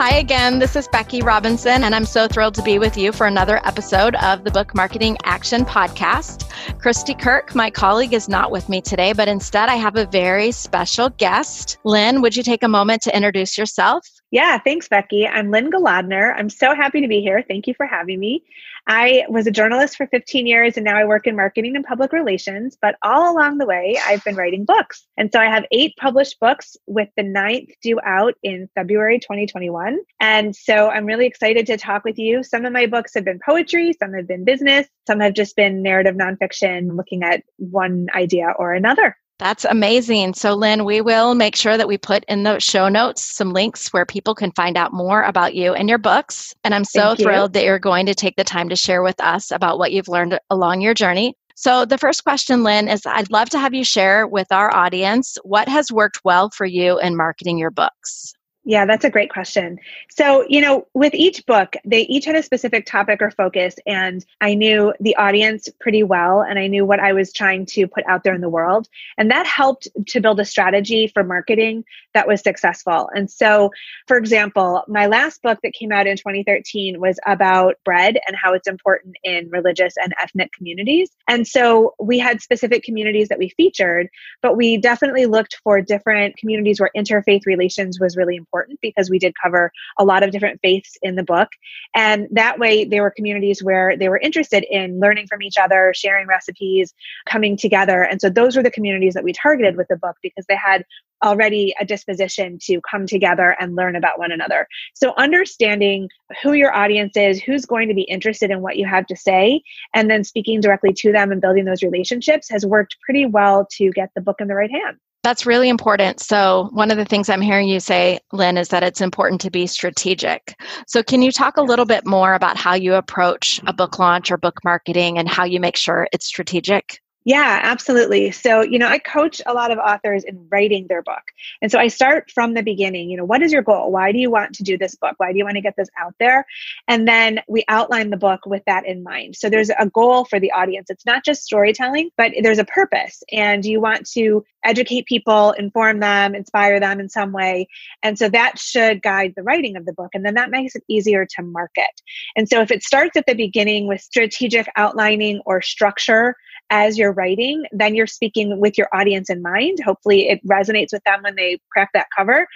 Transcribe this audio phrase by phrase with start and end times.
[0.00, 3.26] Hi again, this is Becky Robinson, and I'm so thrilled to be with you for
[3.26, 6.50] another episode of the Book Marketing Action Podcast.
[6.80, 10.52] Christy Kirk, my colleague, is not with me today, but instead I have a very
[10.52, 11.76] special guest.
[11.84, 14.06] Lynne, would you take a moment to introduce yourself?
[14.32, 15.26] Yeah, thanks, Becky.
[15.26, 16.32] I'm Lynne Golodner.
[16.36, 17.44] I'm so happy to be here.
[17.46, 18.44] Thank you for having me.
[18.86, 22.12] I was a journalist for 15 years and now I work in marketing and public
[22.12, 22.78] relations.
[22.80, 25.04] But all along the way, I've been writing books.
[25.16, 29.98] And so I have eight published books with the ninth due out in February 2021.
[30.20, 32.44] And so I'm really excited to talk with you.
[32.44, 35.82] Some of my books have been poetry, some have been business, some have just been
[35.82, 39.16] narrative nonfiction, looking at one idea or another.
[39.40, 40.34] That's amazing.
[40.34, 43.90] So, Lynne, we will make sure that we put in the show notes some links
[43.90, 46.54] where people can find out more about you and your books.
[46.62, 49.50] And I'm so thrilled that you're going to take the time to share with us
[49.50, 51.34] about what you've learned along your journey.
[51.54, 55.38] So, the first question, Lynne, is I'd love to have you share with our audience
[55.42, 58.34] what has worked well for you in marketing your books.
[58.70, 59.80] Yeah, that's a great question.
[60.10, 64.24] So, you know, with each book, they each had a specific topic or focus, and
[64.40, 68.04] I knew the audience pretty well, and I knew what I was trying to put
[68.06, 68.88] out there in the world.
[69.18, 71.82] And that helped to build a strategy for marketing
[72.14, 73.10] that was successful.
[73.12, 73.72] And so,
[74.06, 78.54] for example, my last book that came out in 2013 was about bread and how
[78.54, 81.10] it's important in religious and ethnic communities.
[81.26, 84.06] And so, we had specific communities that we featured,
[84.42, 89.10] but we definitely looked for different communities where interfaith relations was really important important because
[89.10, 91.48] we did cover a lot of different faiths in the book.
[91.94, 95.92] And that way, they were communities where they were interested in learning from each other,
[95.94, 96.94] sharing recipes,
[97.28, 98.02] coming together.
[98.02, 100.84] And so those were the communities that we targeted with the book because they had
[101.22, 104.66] already a disposition to come together and learn about one another.
[104.94, 106.08] So, understanding
[106.42, 109.62] who your audience is, who's going to be interested in what you have to say,
[109.94, 113.90] and then speaking directly to them and building those relationships has worked pretty well to
[113.90, 114.98] get the book in the right hands.
[115.22, 116.20] That's really important.
[116.20, 119.50] So, one of the things I'm hearing you say, Lynne, is that it's important to
[119.50, 120.54] be strategic.
[120.86, 123.76] So, can you talk a little bit more about how you approach a mm-hmm.
[123.76, 127.00] book launch or book marketing and how you make sure it's strategic?
[127.24, 128.30] Yeah, absolutely.
[128.30, 131.20] So, you know, I coach a lot of authors in writing their book.
[131.60, 133.10] And so I start from the beginning.
[133.10, 133.92] You know, what is your goal?
[133.92, 135.16] Why do you want to do this book?
[135.18, 136.46] Why do you want to get this out there?
[136.88, 139.36] And then we outline the book with that in mind.
[139.36, 140.88] So there's a goal for the audience.
[140.88, 143.22] It's not just storytelling, but there's a purpose.
[143.30, 147.68] And you want to educate people, inform them, inspire them in some way.
[148.02, 150.10] And so that should guide the writing of the book.
[150.14, 152.00] And then that makes it easier to market.
[152.34, 156.34] And so if it starts at the beginning with strategic outlining or structure,
[156.70, 159.78] as you're writing, then you're speaking with your audience in mind.
[159.84, 162.46] Hopefully, it resonates with them when they crack that cover.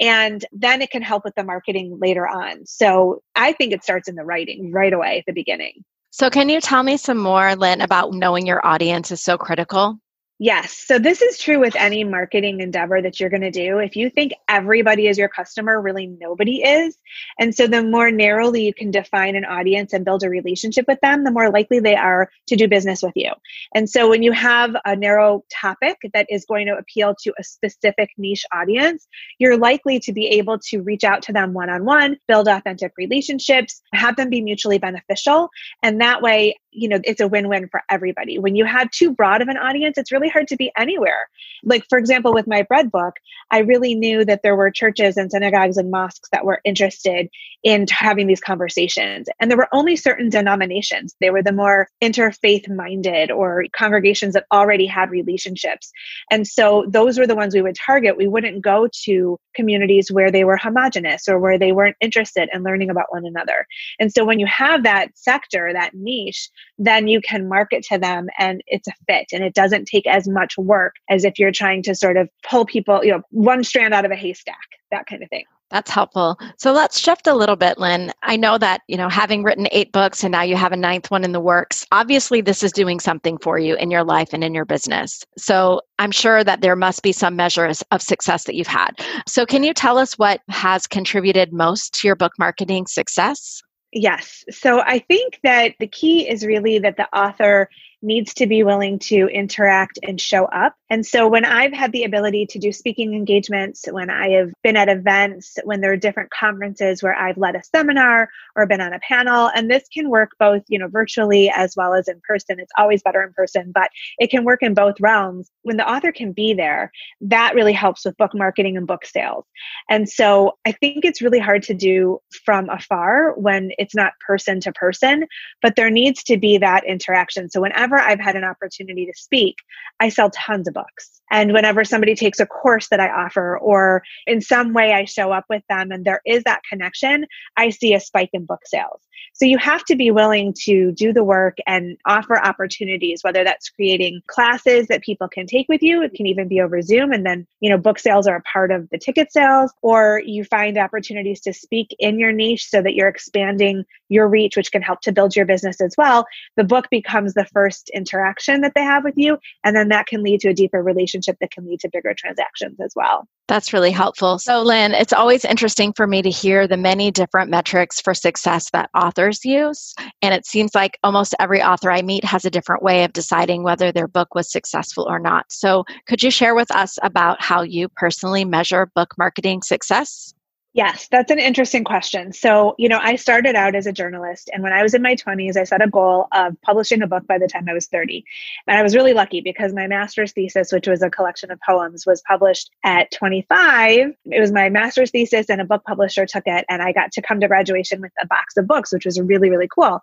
[0.00, 2.66] And then it can help with the marketing later on.
[2.66, 5.84] So I think it starts in the writing right away at the beginning.
[6.10, 9.98] So, can you tell me some more, Lynne, about knowing your audience is so critical?
[10.40, 10.84] Yes.
[10.86, 13.78] So this is true with any marketing endeavor that you're going to do.
[13.78, 16.96] If you think everybody is your customer, really nobody is.
[17.40, 21.00] And so the more narrowly you can define an audience and build a relationship with
[21.00, 23.32] them, the more likely they are to do business with you.
[23.74, 27.42] And so when you have a narrow topic that is going to appeal to a
[27.42, 29.08] specific niche audience,
[29.40, 32.92] you're likely to be able to reach out to them one on one, build authentic
[32.96, 35.50] relationships, have them be mutually beneficial.
[35.82, 38.38] And that way, you know, it's a win win for everybody.
[38.38, 41.28] When you have too broad of an audience, it's really really hard to be anywhere.
[41.64, 43.14] Like, for example, with my bread book,
[43.50, 47.28] I really knew that there were churches and synagogues and mosques that were interested
[47.64, 49.28] in having these conversations.
[49.40, 51.14] And there were only certain denominations.
[51.20, 55.90] They were the more interfaith minded or congregations that already had relationships.
[56.30, 58.16] And so those were the ones we would target.
[58.16, 62.62] We wouldn't go to communities where they were homogenous or where they weren't interested in
[62.62, 63.66] learning about one another.
[63.98, 66.48] And so when you have that sector, that niche,
[66.78, 70.28] then you can market to them and it's a fit and it doesn't take as
[70.28, 73.94] much work as if you're trying to sort of pull people, you know, one strand
[73.94, 74.56] out of a haystack,
[74.90, 75.44] that kind of thing.
[75.70, 76.38] That's helpful.
[76.56, 78.10] So let's shift a little bit, Lynne.
[78.22, 81.10] I know that, you know, having written eight books and now you have a ninth
[81.10, 84.42] one in the works, obviously this is doing something for you in your life and
[84.42, 85.24] in your business.
[85.36, 88.92] So I'm sure that there must be some measures of success that you've had.
[89.26, 93.62] So can you tell us what has contributed most to your book marketing success?
[93.92, 94.44] Yes.
[94.50, 97.70] So I think that the key is really that the author
[98.02, 100.74] needs to be willing to interact and show up.
[100.90, 104.76] And so when I've had the ability to do speaking engagements, when I have been
[104.76, 108.92] at events, when there are different conferences where I've led a seminar or been on
[108.92, 112.60] a panel, and this can work both, you know, virtually as well as in person.
[112.60, 115.50] It's always better in person, but it can work in both realms.
[115.62, 116.90] When the author can be there,
[117.20, 119.44] that really helps with book marketing and book sales.
[119.90, 124.60] And so I think it's really hard to do from afar when it's not person
[124.60, 125.26] to person,
[125.60, 127.50] but there needs to be that interaction.
[127.50, 129.56] So whenever I've had an opportunity to speak,
[130.00, 131.20] I sell tons of books.
[131.30, 135.32] And whenever somebody takes a course that I offer, or in some way I show
[135.32, 137.26] up with them and there is that connection,
[137.56, 139.00] I see a spike in book sales.
[139.34, 143.68] So you have to be willing to do the work and offer opportunities, whether that's
[143.68, 146.02] creating classes that people can take with you.
[146.02, 147.12] It can even be over Zoom.
[147.12, 150.44] And then, you know, book sales are a part of the ticket sales, or you
[150.44, 154.82] find opportunities to speak in your niche so that you're expanding your reach, which can
[154.82, 156.26] help to build your business as well.
[156.56, 159.38] The book becomes the first interaction that they have with you.
[159.64, 162.80] And then that can lead to a deeper relationship that can lead to bigger transactions
[162.80, 163.28] as well.
[163.48, 164.38] That's really helpful.
[164.38, 168.70] So, Lynne, it's always interesting for me to hear the many different metrics for success
[168.72, 169.94] that authors use.
[170.20, 173.62] And it seems like almost every author I meet has a different way of deciding
[173.62, 175.46] whether their book was successful or not.
[175.48, 180.34] So, could you share with us about how you personally measure book marketing success?
[180.74, 182.32] Yes, that's an interesting question.
[182.32, 185.16] So, you know, I started out as a journalist, and when I was in my
[185.16, 188.22] 20s, I set a goal of publishing a book by the time I was 30.
[188.66, 192.04] And I was really lucky because my master's thesis, which was a collection of poems,
[192.06, 194.12] was published at 25.
[194.26, 197.22] It was my master's thesis, and a book publisher took it, and I got to
[197.22, 200.00] come to graduation with a box of books, which was really, really cool.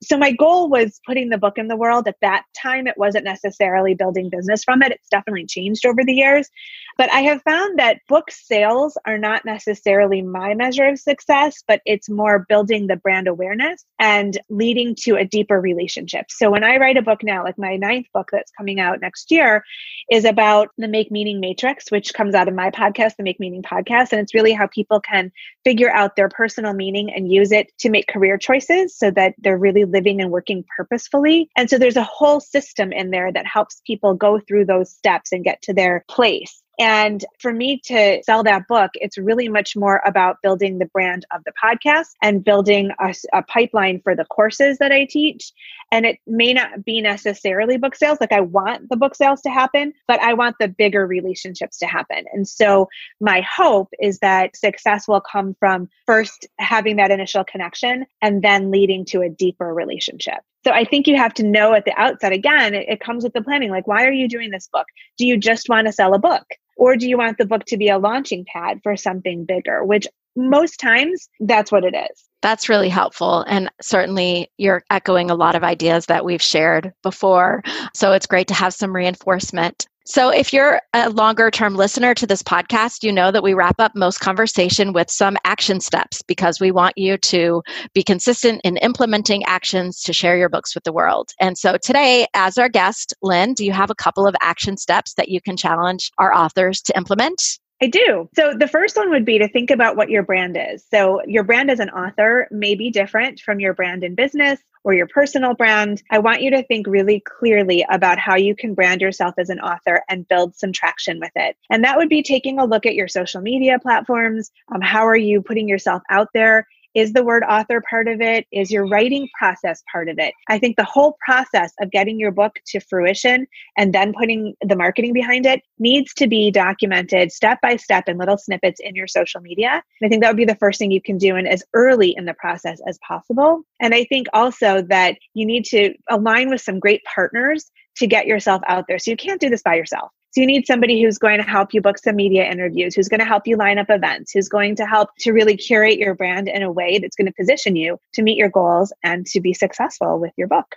[0.00, 2.06] So, my goal was putting the book in the world.
[2.06, 6.14] At that time, it wasn't necessarily building business from it, it's definitely changed over the
[6.14, 6.48] years.
[6.96, 11.80] But I have found that book sales are not necessarily my measure of success, but
[11.84, 16.26] it's more building the brand awareness and leading to a deeper relationship.
[16.30, 19.30] So when I write a book now, like my ninth book that's coming out next
[19.30, 19.64] year,
[20.10, 23.62] is about the Make Meaning Matrix, which comes out of my podcast, the Make Meaning
[23.62, 24.12] podcast.
[24.12, 25.32] And it's really how people can
[25.64, 29.58] figure out their personal meaning and use it to make career choices so that they're
[29.58, 31.48] really living and working purposefully.
[31.56, 35.32] And so there's a whole system in there that helps people go through those steps
[35.32, 36.63] and get to their place.
[36.78, 41.24] And for me to sell that book, it's really much more about building the brand
[41.34, 45.52] of the podcast and building a, a, pipeline for the courses that I teach.
[45.92, 48.18] And it may not be necessarily book sales.
[48.20, 51.86] Like I want the book sales to happen, but I want the bigger relationships to
[51.86, 52.24] happen.
[52.32, 52.88] And so
[53.20, 58.70] my hope is that success will come from first having that initial connection and then
[58.70, 60.38] leading to a deeper relationship.
[60.64, 63.34] So I think you have to know at the outset again, it, it, comes with
[63.34, 63.70] the planning.
[63.70, 64.86] Like, why are you doing this book?
[65.18, 66.44] Do you just want to sell a book?
[66.76, 69.84] Or do you want the book to be a launching pad for something bigger?
[69.84, 70.06] Which
[70.36, 72.24] most times that's what it is.
[72.42, 73.44] That's really helpful.
[73.46, 77.62] And certainly you're echoing a lot of ideas that we've shared before.
[77.94, 79.86] So it's great to have some reinforcement.
[80.06, 83.76] So, if you're a longer term listener to this podcast, you know that we wrap
[83.78, 87.62] up most conversation with some action steps because we want you to
[87.94, 91.30] be consistent in implementing actions to share your books with the world.
[91.40, 95.14] And so, today, as our guest, Lynne, do you have a couple of action steps
[95.14, 97.58] that you can challenge our authors to implement?
[97.82, 98.28] I do.
[98.36, 100.84] So the first one would be to think about what your brand is.
[100.90, 104.94] So your brand as an author may be different from your brand in business or
[104.94, 106.02] your personal brand.
[106.10, 109.60] I want you to think really clearly about how you can brand yourself as an
[109.60, 111.56] author and build some traction with it.
[111.70, 114.52] And that would be taking a look at your social media platforms.
[114.72, 116.68] Um, how are you putting yourself out there?
[116.94, 118.46] Is the word author part of it?
[118.52, 120.32] Is your writing process part of it?
[120.48, 123.46] I think the whole process of getting your book to fruition
[123.76, 128.18] and then putting the marketing behind it needs to be documented step by step in
[128.18, 129.82] little snippets in your social media.
[130.00, 132.14] And I think that would be the first thing you can do and as early
[132.16, 133.62] in the process as possible.
[133.80, 138.26] And I think also that you need to align with some great partners to get
[138.26, 138.98] yourself out there.
[138.98, 140.10] So you can't do this by yourself.
[140.34, 143.20] So you need somebody who's going to help you book some media interviews, who's going
[143.20, 146.48] to help you line up events, who's going to help to really curate your brand
[146.48, 149.54] in a way that's going to position you to meet your goals and to be
[149.54, 150.74] successful with your book.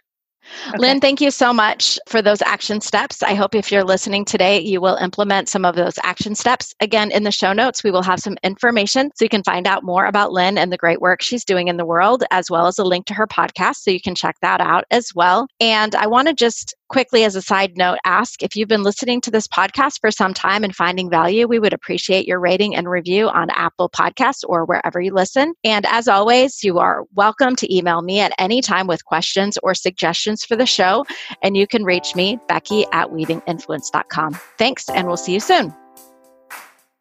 [0.70, 0.78] Okay.
[0.80, 3.24] Lynne, thank you so much for those action steps.
[3.24, 6.74] I hope if you're listening today, you will implement some of those action steps.
[6.82, 9.84] Again, in the show notes, we will have some information so you can find out
[9.84, 12.80] more about Lynne and the great work she's doing in the world, as well as
[12.80, 13.78] a link to her podcast.
[13.78, 15.48] So you can check that out as well.
[15.60, 19.20] And I want to just quickly, as a side note, ask if you've been listening
[19.22, 22.90] to this podcast for some time and finding value, we would appreciate your rating and
[22.90, 25.54] review on Apple Podcasts or wherever you listen.
[25.64, 29.76] And as always, you are welcome to email me at any time with questions or
[29.76, 31.06] suggestions for the show.
[31.42, 34.34] And you can reach me, Becky at weavinginfluence.com.
[34.58, 35.74] Thanks, and we'll see you soon.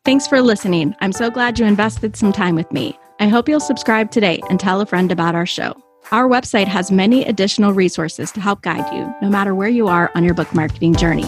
[0.05, 0.95] Thanks for listening.
[1.01, 2.97] I'm so glad you invested some time with me.
[3.19, 5.75] I hope you'll subscribe today and tell a friend about our show.
[6.13, 10.13] Our website has many additional resources to help guide you, no matter where you are
[10.15, 11.25] on your book marketing journey.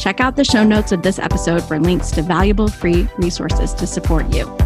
[0.00, 3.86] Check out the show notes of this episode for links to valuable free resources to
[3.86, 4.63] support you.